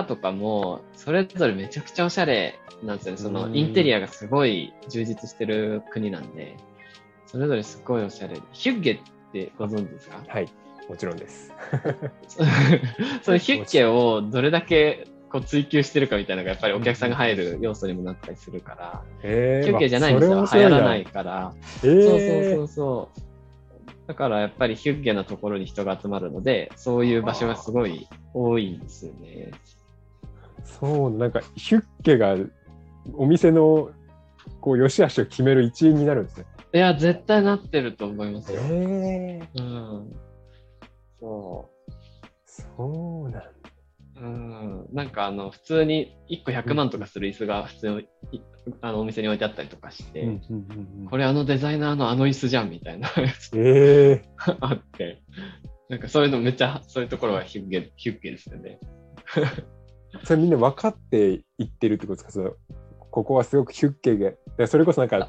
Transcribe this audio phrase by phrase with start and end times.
[0.00, 3.18] ーとかも、それぞれめちゃくちゃおしゃれなんですよね。
[3.18, 6.56] そのインテリアがすごい充実してる国なんで、
[7.26, 8.36] それぞれすごいおしゃれ。
[8.52, 8.98] ヒュッゲっ
[9.32, 10.22] てご存知ですか？
[10.26, 10.48] はい、
[10.88, 11.52] もちろんです。
[13.22, 20.46] そのヒュッゲをどれだけこう追求してるかみたいなのがやっぱりお客さんが入る要素にもなったりするから、えヒュッゲじゃないんですよ。
[20.52, 21.04] 流行らない。
[21.04, 21.54] から。
[21.82, 23.22] えー、そうそうそうそう。
[24.08, 29.52] だからやっぱりヒュッゲなところに人が集まるので、そういう場所がすごい多いんですよね。
[30.64, 32.36] そう、なんかヒュッケが
[33.14, 33.90] お店の
[34.60, 36.46] こう良し悪しを決める一因になるんですね。
[36.74, 38.60] いや、絶対なってると思いますよ。
[38.62, 40.12] えうん。
[41.20, 41.70] そ
[42.46, 43.52] そうなんだ。
[44.16, 44.20] う。
[44.20, 44.86] うん。
[44.92, 48.00] なんかあの、普通に1個100万とかする椅子が普通に
[48.32, 48.40] い
[48.80, 55.20] あのお店に置いてあったりとかして、うんうんうんうんこれあのデザイナーのあの椅子じゃんみたいなやつえが あって、
[55.88, 58.78] なんかそういうのめっちゃ、そういうところはヒュッゲ、ヒュッゲですよね。
[60.14, 62.42] ー、それみんな分かって言ってるってことですか？
[62.42, 62.52] その
[63.10, 65.28] ここはすごくヒュッケが、でそれこそなんか、あ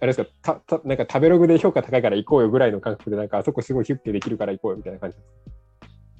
[0.00, 0.30] れですか？
[0.42, 5.32] たた、なんか食べログで評価高いから行こうよぐらいの感覚で、なんかあそこすごいヒュッケできるから行こうよみたいな感じですか？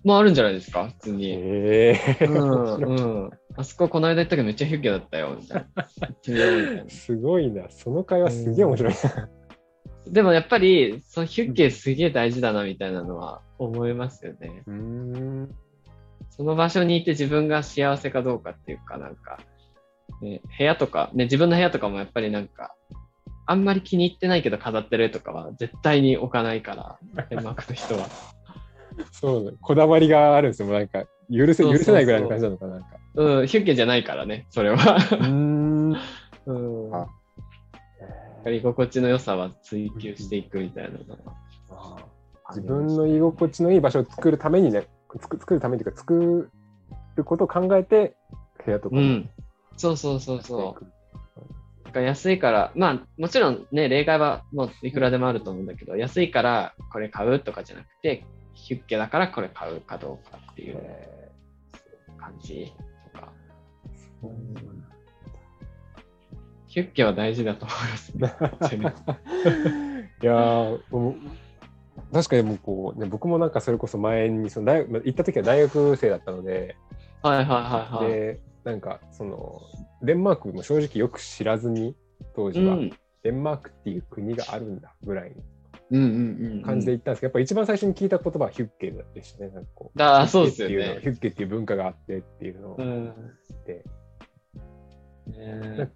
[0.05, 0.89] もうあるんじゃないですか？
[0.89, 1.31] 普通に。
[1.33, 2.95] ええうん、う
[3.27, 3.31] ん。
[3.57, 5.89] あそここの間行ったけどめっちゃヒュッゲだったよ、みたいな。
[6.89, 7.69] すごいな。
[7.71, 9.29] その会話すげえ面白いな。
[10.07, 14.63] でもやっぱり、そのヒュッゲすげえ大事だなみたいなのは思いますよね。
[14.67, 15.55] うーん。
[16.37, 19.39] その場所にいて自分が幸せかどうかっていうかなんか、
[20.21, 22.75] ね、部屋とか、ね、自分の部屋とかもやっぱりなんか、
[23.47, 26.99] あんまり気に入ってないけど飾ってるとかは絶対に置かないから、
[27.31, 28.09] デンマークの人は。
[29.13, 30.69] そうだこだわりがあるんですよ。
[30.69, 32.73] もうなんか許せ許せないぐらいの感じなのかな。
[32.73, 34.99] なんかうん、ヒュッゲじゃないからね、それは。
[35.27, 35.93] ん。
[36.47, 36.95] うん。
[36.95, 37.07] あ
[38.51, 40.99] 居心地の良さは追求していくみたいなの
[41.77, 41.99] は。
[42.51, 44.87] 自分の居心地のいい場所を作るためにね、
[45.21, 46.51] 作作るためにというか、作
[47.17, 48.17] ることを考えて、
[48.65, 49.31] 部屋とかもうん。
[49.77, 50.85] そうそうそうそう。
[51.85, 61.31] なんか安いから、まあもちろんね、例外はもういくらでもあると思うんだけど、安いからこれ買うとかじゃなくて、ヒュッゲだからこれ買うかどうかっていうえ
[62.19, 62.73] 感じ
[63.13, 63.33] とか。
[66.67, 68.35] ヒュッゲは大事だと思いますね。
[70.23, 70.81] いやー
[72.13, 76.77] 確かにもうこう、ね、僕もなんかそれこそ前にその大学まあ行った時は大学生だったので、
[77.23, 78.13] はいはいはいはい。
[78.13, 79.61] でなんかその
[80.03, 81.97] デンマークも正直よく知らずに
[82.35, 85.37] 当時は、うん、デンマークっていう国があるんだぐらいの
[85.91, 86.63] うんうんうん。
[86.63, 89.51] 感じで行ったんですけど、やっぱ一番最初に聞いた言葉はヒュッケでしたね。
[89.51, 93.09] なんかこうあーそうですよねヒュッケっていう文化があってっていうのを知うん。
[93.11, 93.85] って、
[95.29, 95.91] ね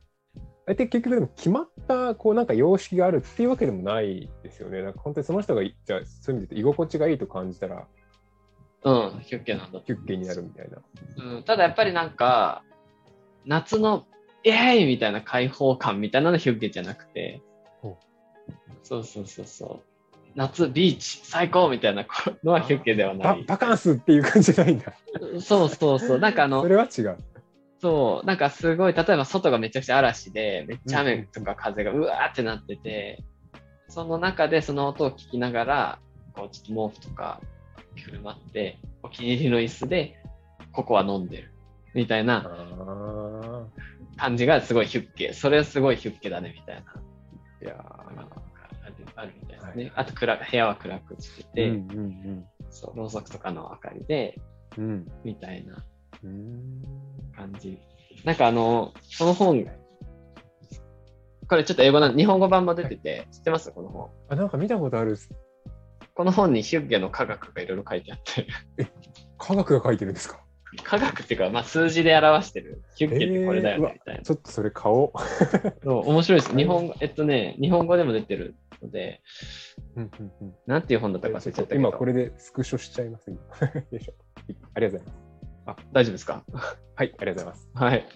[0.66, 4.82] あれって結局でも決まったこうなんか様式があるっていうわけでもないですよね。
[4.82, 7.86] なんか本当にその人がじゃあそういう意味で居心地がいいと感じたら
[8.82, 10.78] うん、ヒュッゲなんだとヒュッケになるみたいな。
[11.34, 12.62] うん、ただやっぱりなんか、
[13.44, 14.06] 夏の
[14.42, 17.42] イエーイみたいな開放感みたいなのヒュッゲじゃなくて
[18.82, 19.80] そうそうそうそう。
[20.34, 22.06] 夏ビーチ最高みたいな
[22.44, 23.44] のはヒュッゲではない。
[23.44, 24.92] ババカンスっていう感じじゃないんだ。
[25.40, 26.18] そうそうそう。
[26.18, 27.18] なんかあのそ、れは違う。
[27.80, 33.24] そう、なんかすごい、例えば外がめちゃくちゃ嵐で、めっちゃ雨とか風がうわーってなってて、
[33.88, 35.98] その中でその音を聞きながら、
[36.34, 37.40] こうちょっと毛布とか
[38.04, 40.16] くるまって、お気に入りの椅子で、
[40.72, 41.54] ここは飲んでる。
[41.94, 43.66] みたいなあ
[44.16, 45.32] 感じがすごいヒュッケ。
[45.32, 46.94] それはすごいヒュッケだね、みたいな。
[47.62, 49.84] ーいやあるあるみたいですね。
[49.84, 54.38] はいあと暗、部屋は暗くしてて、ーうんうんそう、ろうそくとかの明かりで、
[54.76, 55.89] うんうんみたいなうん
[56.22, 57.78] 感じ。
[58.24, 59.66] なんかあの、この本、
[61.48, 63.70] これちょっと英語なん日本語版も出てて、知ってます？
[63.72, 64.10] この本。
[64.28, 65.16] あなんか見たことある
[66.14, 68.46] この本にヒュッゲの科学がいろいろ書いてあって、
[69.38, 70.40] 科学が書いてるんですか？
[70.84, 74.22] 科学っていうか、まあ、数字で表してる、ヒュッゲってこれだよね、みたいな。
[74.22, 75.12] ちょっとそれ買おう。
[75.82, 76.56] そう面白いです。
[76.56, 79.20] 日本語、えっとね、日本語でも出てるので、
[79.96, 81.80] うんうんうんなんていう本だったか忘れちゃったけど。
[81.80, 83.30] 今これでスクショしちゃいます。
[83.30, 83.40] 今
[83.90, 84.12] よいしょ。
[84.74, 85.29] ありがとうございます。
[85.92, 86.44] 大丈夫ですか？
[86.96, 87.70] はい、ありがとうございます。
[87.74, 88.06] はい。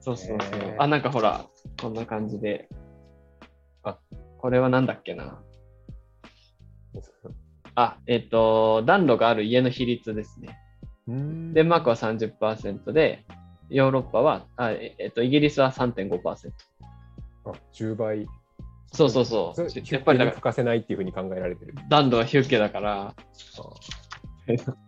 [0.00, 0.60] そうそうそう。
[0.60, 1.44] へーあ、なんかほら、
[1.80, 2.68] こんな感じで。
[3.82, 3.98] あ、
[4.38, 5.42] これはなんだっけな？
[7.74, 10.58] あ、えっ、と、暖炉がある家の比率ですね。
[11.06, 13.24] うんデンマークは30%で、
[13.70, 16.18] ヨーロッパは、あええっと、イギリスは3.5%。
[17.44, 18.26] あ10倍。
[18.92, 19.60] そうそうそう。
[19.94, 21.74] やっぱりだから欠かせないっていうふうに考えられてる。
[21.88, 23.14] 暖炉はヒュッケだから、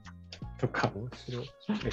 [0.60, 0.90] とか。
[0.94, 1.50] 面白い。
[1.68, 1.90] え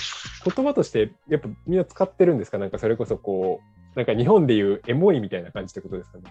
[0.55, 2.57] 言葉として、やっぱみんな使ってるんですか？
[2.57, 3.61] なんかそれこそこ
[3.95, 6.23] う、なんか日本でいうエモいみたいな感じってことですかね？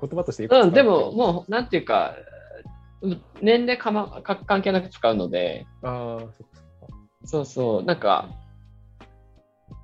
[0.00, 2.14] 言葉としてうん、でも、もう、なんていうか、
[3.40, 8.28] 年齢かまか関係なく使うので、ああ、そうそう、なんか、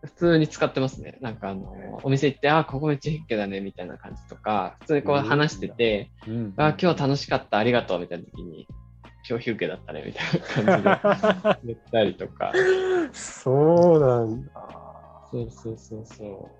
[0.02, 1.19] 普通に使ってますね。
[1.20, 8.66] なんかあの、お店行って、あ、ここめっちゃヒッケだね、みたいな感じとか、普通にこう話してて、うんあ、今日楽しかった、ありがとう、みたいな時に、
[9.28, 10.22] 今日ヒュッケだったね、みた
[10.64, 12.52] いな感じで 言ったりとか。
[13.12, 14.50] そうなんだ。
[15.31, 16.50] そうそうそうそ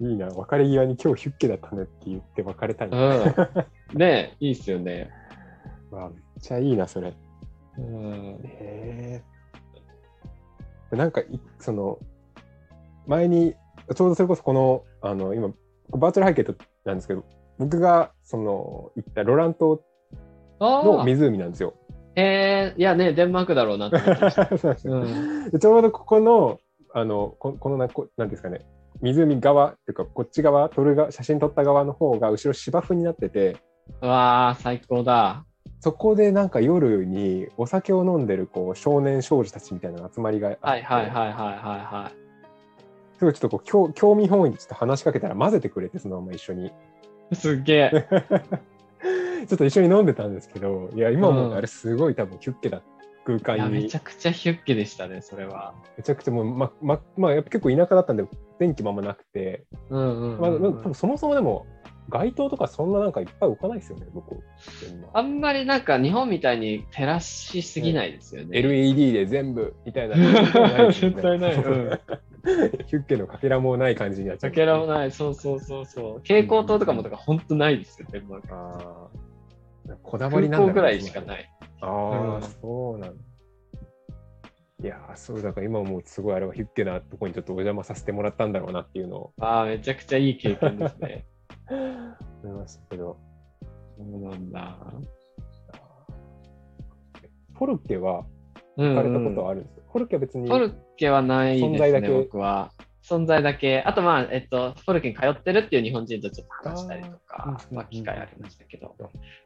[0.00, 2.88] いいな、別れ際に今日ヒュッケだったねって言って別れたい。
[2.88, 2.94] う。
[2.94, 3.98] うん。
[3.98, 5.10] ねいいっすよね。
[5.90, 7.14] わあめっちゃいいな、それ。
[7.78, 8.40] うん。
[8.44, 9.22] へ
[10.92, 10.96] え。
[10.96, 11.98] なんかい、その、
[13.06, 13.54] 前に、
[13.94, 15.48] ちょうどそれこそこの、あの、今、
[15.90, 16.54] バーチャル背景と
[16.84, 17.24] なんですけど、
[17.58, 19.93] 僕が、その、行ったロラン島のあ
[20.58, 21.74] あ、湖なんですよ。
[22.16, 24.46] えー、いやね、デンマークだろうなって思ってました。
[25.58, 26.58] ちょうどここの、
[26.92, 28.60] あの、ここのな、こなんですかね、
[29.02, 33.56] 湖側っていうか、こっち側、撮るが写真撮った側の方が後ろ芝生になってて、
[34.00, 35.44] うわあ、最高だ。
[35.80, 42.12] そこでなんか夜にお酒を飲んでるこう少年少女たちみたいな集まりがあって、はいはいはいはいはいは
[43.18, 46.72] すごいちょっとこう興興味本位でちょっと話しかけたら混ぜてくれてそのまま一緒に
[47.30, 47.34] い。
[47.34, 48.08] すっげえ。
[49.46, 52.82] ちょっと一緒に飲んでたんですけどいや今もうんあれすごい多分キュッケだ
[53.24, 55.74] 空いや、間にめちゃくちゃヒュッケでしたね、それは。
[55.96, 58.24] めちゃくちゃもうまままあやっぱ結構田舎だったんで
[58.58, 61.66] 電気もあんまなくて、うんうんうんまあ、うん多分そもそもでも
[62.10, 64.36] 街灯とかそんななんかいっぱい置かないですよね僕
[65.14, 68.58] あんまりなんか日本みたいに照らしすぎないですよね。
[68.58, 71.54] LED で全部みたいな絶対ない。
[71.54, 72.00] うん。
[72.86, 75.10] ヒュッケのかけらもない感じになっちゃうかけらもない。
[75.10, 76.18] そうそうそうそう。
[76.18, 78.48] 蛍光灯とかもとか本当ないですよ、デンマーク。
[80.02, 81.50] こだわり空なんだ港ぐらいしかない。
[81.80, 83.24] ああ、うんそうなんだ。
[84.82, 91.24] いやー、そうだから今もうすごいあれはヒュッケなとこにちょっとお邪魔させてもらったんだろうなっていうのをああ、めちゃくちゃいい経験ですね。
[92.44, 93.16] 思いましたけど、
[93.96, 94.76] そうなんだ。
[97.54, 98.26] フォルケは
[98.76, 102.72] うん、行かれたことはあるんですか、フォルケは別にフォルケはないですね、存在だけ僕は。
[103.08, 103.82] 存在だけ。
[103.82, 108.96] あと、まあ、えっと、フォルケに通ってるっていう日本人とちょっと話したりとかあまあ、機会ありましたけど。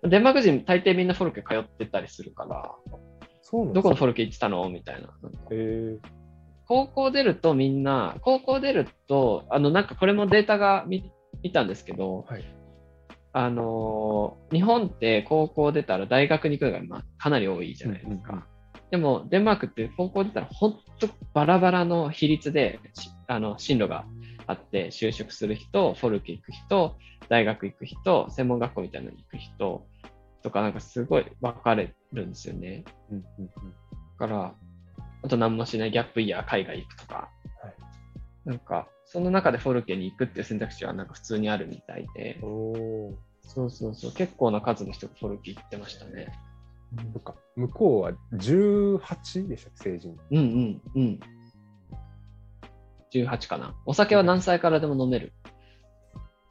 [0.03, 2.73] デンマーク人、大抵みんなフォルケ通ってたりするから、
[3.43, 4.69] そうなんどこのフォルルケ行ってたの？
[4.69, 5.09] みたいな。
[5.23, 5.39] なんか。
[5.51, 5.99] え
[6.67, 11.11] 高校出るとみんな、高校出ると、あの、なんかこれもデータが見
[11.43, 12.45] 見たんですけど、はい。
[13.33, 18.33] あのー日本って高校出たら大学に行くのが、まあ、かなり多いじゃないですか。
[18.33, 18.45] うんうん
[18.91, 24.07] でも、デンマークって高校出たら本当バラバラの比率で、しあの、進路が
[24.47, 26.97] あって、就職する人、フォルケ行く人、
[27.29, 29.87] 大学行く人、専門学校みたいなのに行く人
[30.43, 32.85] とか、なんかすごい分かれるんですよね。
[33.11, 33.51] うんうんうん。
[34.19, 34.55] だから、
[35.23, 37.15] あと何もしないギャップイヤー海外行くとか、
[37.63, 37.75] はい。
[38.47, 42.41] なんか、その中でフォルケに行くっていう選択肢はなんか普通にあるみたいで、
[43.43, 46.33] そうそうそう、結構な数の人がフォルケ行ってましたね。
[47.13, 50.17] そっか向こうは18でしたっけ成人。
[50.31, 51.21] うんうんうん。
[53.13, 53.75] 18かな。
[53.87, 55.33] お酒は何歳からでも飲める？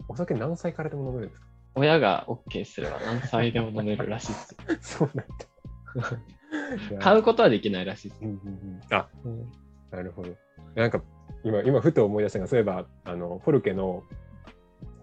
[0.10, 1.48] お酒何歳からでも飲めるんですか？
[1.76, 4.56] 親が OK すれば何歳でも飲めるらしいです。
[4.98, 8.22] そうなんだ 買うことはできないらしいです。
[8.24, 9.52] うんうんうんあうん
[9.92, 10.30] なるほど。
[10.76, 11.02] なんか
[11.44, 14.04] 今、今ふと思い出したのが、そういえば、あのフォルケの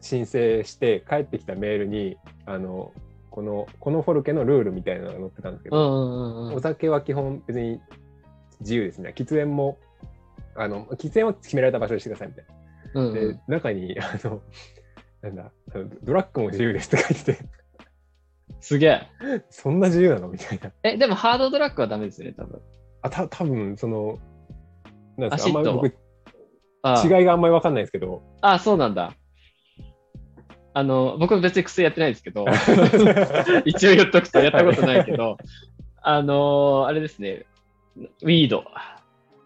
[0.01, 2.93] 申請して帰ってきたメールに、あの
[3.31, 6.55] このこのフォルケのルールみたいなのが載ってたんですけど、うんうんうんうん。
[6.55, 7.81] お酒は基本別に
[8.61, 9.13] 自由ですね。
[9.17, 9.79] 喫煙も、
[10.57, 13.01] あの喫煙は決められた場所にしてくださいみたいな。
[13.01, 13.15] うんうん。
[13.15, 14.43] で、中に、 あの、
[15.23, 15.53] なんだ、
[16.03, 17.43] ドラッグも自由ですって書いて。
[17.43, 17.49] て、
[18.61, 19.03] すげえ。
[19.51, 20.29] そんな自由なの？
[20.29, 20.73] みたいな。
[20.83, 22.61] え、でもハードドラッグはダメですよね、多分。
[23.03, 24.19] あ、た多分その、
[25.17, 25.87] なんですか、あんまり僕、
[27.19, 29.15] 違いがあんまり分かんないですけど、あ、そうなんだ。
[30.77, 32.45] あの、僕別に薬やってないですけど、
[33.65, 35.37] 一応言っとくとやったことないけど、
[36.03, 37.47] あのあれですね、
[37.97, 38.65] ウィード、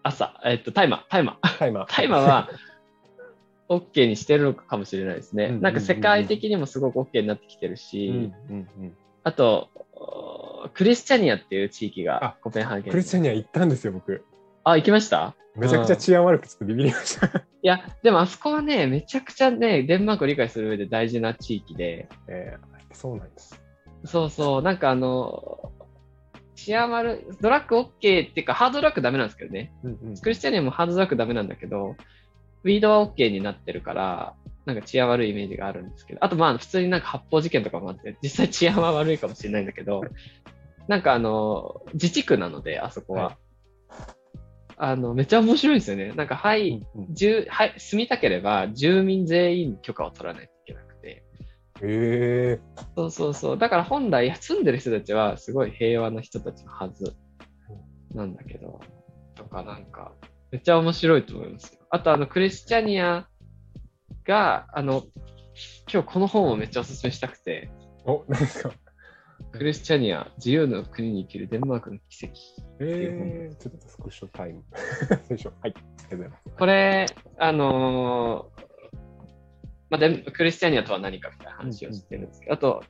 [0.03, 1.57] 朝、えっと、タイマー、タイマー。
[1.57, 1.85] タイマー。
[1.87, 2.49] タイマーは
[3.69, 5.45] OK にしてるのかもしれないですね。
[5.45, 8.15] うんうんうんうんなんか世界的にもすごく OK になってきてるし、うん
[8.49, 14.23] うんうん、あと、おクリスチャニアっていう地域があコペンハーゲンにクリスチャニア行ったんですよ、僕。
[14.63, 15.35] あ、行きました？
[15.55, 17.27] めちゃくちゃ治安悪くてちょっとビビりました。
[17.27, 23.61] いや、でもあそこはね、めちゃくちゃね、デンマークを理解する上で大事な地域で、えー、そうなんです。
[24.05, 25.71] そうそう、なんかあの、
[26.65, 29.71] 治安悪い、ドラッグ OK っていうか、ハードドラッグダメなんですけどね。
[29.83, 31.95] うんうんクリスチャニアもハードドラッグダメなんだけど、
[32.63, 34.35] ウィードは OK になってるから、
[34.65, 40.01] なんか治安悪いイメージがあるんですけど、あとまあ普通になんか発砲事件とかもあって、実際治安は悪いかもしれないんだけど、
[40.87, 43.23] なんかあの、自治区なので、あそこは。
[43.23, 43.35] はい
[44.81, 46.13] あの、めっちゃ面白いですよね。
[46.13, 50.49] なんか、はい、うんうん住はい、住みたければ住民全員許可を取らない。
[51.81, 52.59] え
[52.95, 53.57] そうそうそう。
[53.57, 57.15] だから本来住んでる人たちはすごい平和な人たちのはず
[58.13, 58.79] なんだけど、
[59.35, 60.13] とかなんか、
[60.51, 61.79] めっちゃ面白いと思いますよ。
[61.89, 63.27] あと、あの、クリスチャニア
[64.25, 65.03] が、あの、
[65.91, 67.69] 今日この本をめっちゃおすすめしたくて、
[68.05, 68.71] お、何ですか
[69.51, 72.35] クリスチャニア、自由の国に生きるデンマークの奇跡。
[72.79, 74.63] えー、ちょっとスクショタイム。
[75.61, 75.77] はい、ありが
[76.09, 76.43] とうございます。
[76.57, 77.05] これ、
[77.37, 78.68] あのー
[79.89, 82.83] まあ、でクリスチャニアとは何かみたいな話をしてるんですけど、あと、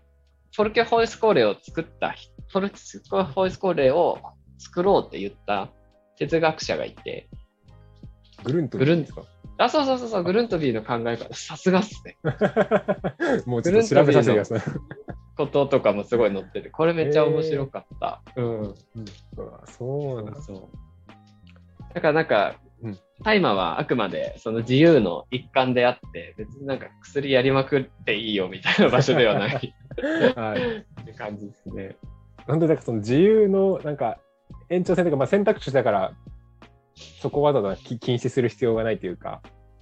[0.55, 2.75] フォルケ・ホイスコーレを作った人、フォルケ・
[3.33, 4.19] ホイスコーレを
[4.57, 5.69] 作ろうって言った
[6.17, 7.29] 哲学者がいて、
[8.43, 9.23] グルントグルンですか
[9.57, 12.17] あ、そうそうそうそう、グルントビーの考え方、さすがっすね。
[13.45, 14.61] もうちょっと調べさせてください。
[15.35, 18.21] こととかもすごい載ってて、これめっちゃ面白かった。
[18.35, 18.61] うん。
[18.61, 18.75] う
[19.37, 20.41] わそうなんだ。
[20.41, 20.59] そう。
[21.93, 22.68] だからなんかうん、
[23.23, 29.75] 大麻はあくまでその自由の一環であって、別になんか薬やりまくっていいよみたいな場所ではない
[30.35, 30.85] はい。
[31.01, 31.97] って感じですね。
[32.47, 34.17] なんでなんかその自由のなんか
[34.69, 36.13] 延長線というか、まあ、選択肢だから
[37.21, 39.41] そこをわざわざき禁止する必要がないというか、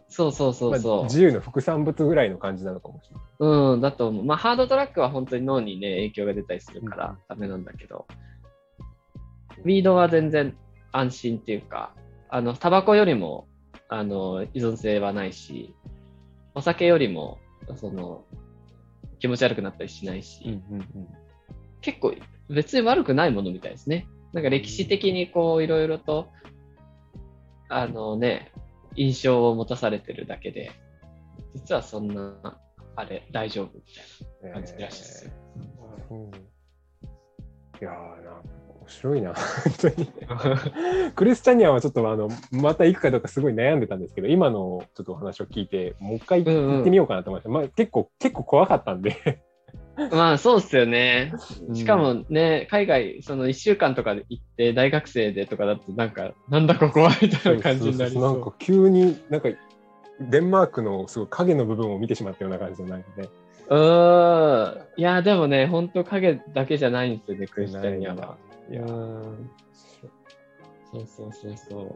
[0.09, 1.03] そうそうそうまあそう。
[1.03, 3.25] 自由の副産物ぐらいの感じなのかもしれない。
[3.39, 4.23] うん、だと思う。
[4.23, 8.07] まあ、ハードトラックは本当に脳にね、影響が出たりするからダメなんだけど、
[9.63, 10.55] ウィードは全然
[10.91, 11.93] 安心っていうか、
[12.29, 13.47] あの、タバコよりも、
[13.89, 15.73] あの、依存性はないし、
[16.55, 17.39] お酒よりも、
[17.75, 18.25] その、
[19.19, 21.07] 気持ち悪くなったりしないし、うんうん
[21.79, 22.13] 結構
[22.49, 24.07] 別に悪くないものみたいですね。
[24.33, 26.27] なんか歴史的にこう、いろいろと、
[27.69, 28.51] あのね、
[28.95, 30.71] 印象を持たされてるだけで、
[31.53, 32.59] 実はそんな、
[32.95, 33.83] あれ、大丈夫み
[34.41, 34.53] たいな。
[34.55, 35.31] 感じらしいですよ
[36.09, 36.31] えーうん
[37.79, 37.93] いやー
[38.25, 38.41] な
[38.87, 41.11] 面白いな、本当に。
[41.13, 47.49] クリスチャニアはちょっとあのまた行くかどうかすごい悩んでたんですけど、今のちょっとお話を聞いて、もう一回うんうん行ってみようかなと思いました。
[47.49, 49.43] まあ、結構、結構怖かったんで。
[50.11, 51.33] まあそうっすよね。
[51.67, 58.23] うんしかもね、海外、その1週間とかで行って、大学生でとかだと、なんか、なんだここはみたいな感じになりそう。
[58.23, 59.49] なんか急になんか
[60.21, 63.27] デンマークのすごい影の部分を見てしまったような感じのなんかね。
[63.69, 64.81] うーん。
[64.97, 68.37] いや、でもね、本当影だけじゃないんですよね、クリスチャニアは。
[68.69, 68.99] いやそ
[70.99, 71.95] うそうそうそう。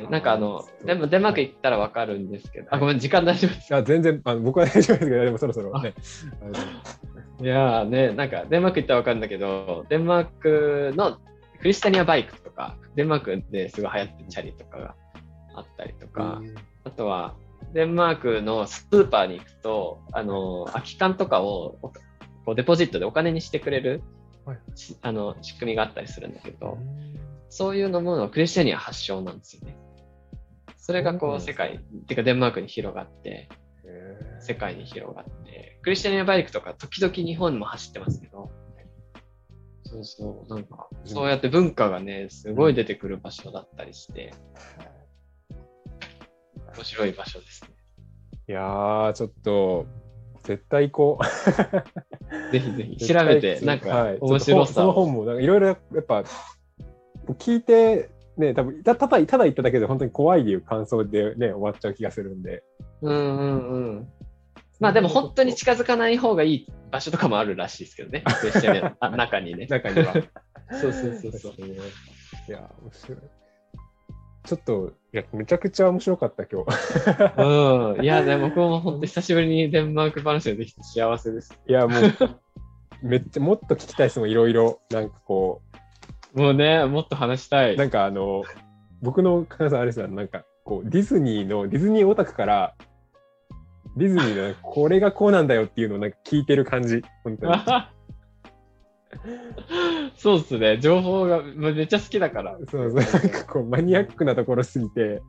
[0.00, 3.74] ねなんかあの、でもデンマーク行ったらわかるんですけど、あ、ごめん、時間大丈夫です。
[3.74, 5.94] あ全然あの僕は大丈夫ですけど、でもそろそろね。
[7.40, 11.18] いやーね、なんかデンマーク行ったらわかるんだけど、デンマークの
[11.60, 14.94] クリスタニアバイクとか、デンマークですごい流行ってるチャリとかが
[15.54, 16.42] あったりとか、
[16.84, 17.34] あとは
[17.72, 21.92] デンマークのスーパーに行くと、あの、空き缶とかをお
[22.44, 24.02] こうデポジットでお金にしてくれる、
[25.02, 26.78] あの仕組みがあったりするんだけど、
[27.48, 29.76] そういうのもクリスチャニア発祥なんですよね。
[30.76, 33.48] それがこう世界、っていうかデンマークに広がって、
[34.40, 38.50] 世界に広がって、クリスチャニアバイクとか時々日本にも走ってますけど、
[39.84, 44.34] そうそう、なんか、そうやって文化がね、すごい出てくる場所だったりして、
[46.74, 47.70] 面白い場所ですね。
[48.48, 49.86] いやー、ちょっと、
[50.48, 52.52] 絶対行こう。
[52.52, 54.92] ぜひぜひ調べて、なんかはい面白さそのを。
[54.92, 56.24] 本もなんかいろいろやっぱ
[57.34, 62.62] 聞いてね多分たただただ言っただけで本当に怖いっていう感想でね終わっちゃう気がするんで
[63.02, 64.08] うんうんうん。
[64.80, 68.24] まあでも本当に近づかない方がいい場所とかもあるらしいですけどね、
[69.00, 69.66] 中にね。
[69.66, 70.14] 中には
[70.80, 71.52] そうそうそうそう。
[71.58, 73.18] いや面白い
[74.48, 78.02] ちょっといやめちゃくちゃ面白かった今日うん。
[78.02, 81.58] いや、でも僕も本当久しぶりにデンマーク話ができて幸せです。
[81.68, 82.02] いやもう
[83.02, 85.60] めっちゃもっと聞きたいですもんいろいろなんかこ
[86.32, 87.74] もうね、もっと話したい。
[87.74, 88.42] うなんかあの
[89.02, 92.74] 僕の感想あれですよなんかこうディズニーのディズニーオタクから
[93.98, 97.52] ディズニーのこれがこうなんだよっていうのをなんか聞いてる感じ本当に
[100.16, 100.78] そうっすね。
[100.78, 102.58] 情報がまあめっちゃ好きだから。
[102.70, 105.22] そうそうなんかこうマニアックなところすぎて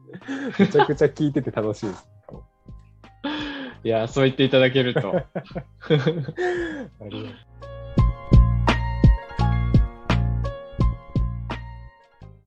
[0.60, 2.08] めちゃくちゃ聞いてて楽しいです
[3.84, 5.16] いや、そう言っていただけると。
[5.16, 5.24] あ
[5.90, 7.69] りがとう